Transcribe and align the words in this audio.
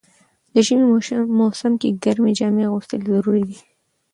د 0.53 0.55
ژمی 0.65 0.85
موسم 1.39 1.73
کی 1.81 1.89
ګرمی 2.03 2.31
جامی 2.39 2.63
اغوستل 2.67 3.01
ضروري 3.11 3.43
ده. 3.49 3.57